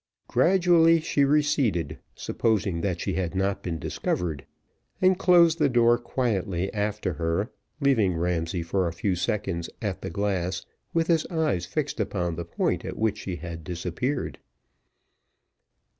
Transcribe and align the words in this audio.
Gradually 0.27 0.99
she 0.99 1.23
receded, 1.23 1.99
supposing 2.15 2.81
that 2.81 2.99
she 2.99 3.13
had 3.13 3.35
not 3.35 3.61
been 3.61 3.77
discovered, 3.77 4.47
and 4.99 5.19
closed 5.19 5.59
the 5.59 5.69
door 5.69 5.99
quietly 5.99 6.73
after 6.73 7.13
her 7.13 7.51
leaving 7.79 8.15
Ramsay 8.17 8.63
for 8.63 8.87
a 8.87 8.93
few 8.93 9.15
seconds 9.15 9.69
at 9.79 10.01
the 10.01 10.09
glass, 10.09 10.65
with 10.91 11.05
his 11.05 11.27
eyes 11.27 11.67
fixed 11.67 11.99
upon 11.99 12.35
the 12.35 12.45
point 12.45 12.83
at 12.83 12.97
which 12.97 13.19
she 13.19 13.35
had 13.35 13.63
disappeared. 13.63 14.39